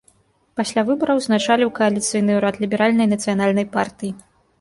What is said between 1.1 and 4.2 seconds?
узначаліў кааліцыйны ўрад ліберальнай і нацыянальнай партый.